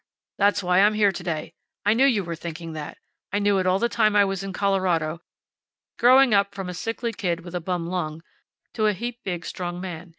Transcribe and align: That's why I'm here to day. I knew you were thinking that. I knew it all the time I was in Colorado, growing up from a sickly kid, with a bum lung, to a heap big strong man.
That's 0.39 0.63
why 0.63 0.79
I'm 0.81 0.95
here 0.95 1.11
to 1.11 1.23
day. 1.23 1.53
I 1.85 1.93
knew 1.93 2.07
you 2.07 2.23
were 2.23 2.35
thinking 2.35 2.73
that. 2.73 2.97
I 3.31 3.37
knew 3.37 3.59
it 3.59 3.67
all 3.67 3.77
the 3.77 3.87
time 3.87 4.15
I 4.15 4.25
was 4.25 4.41
in 4.41 4.51
Colorado, 4.51 5.21
growing 5.99 6.33
up 6.33 6.55
from 6.55 6.69
a 6.69 6.73
sickly 6.73 7.13
kid, 7.13 7.41
with 7.41 7.53
a 7.53 7.61
bum 7.61 7.85
lung, 7.85 8.23
to 8.73 8.87
a 8.87 8.93
heap 8.93 9.19
big 9.23 9.45
strong 9.45 9.79
man. 9.79 10.09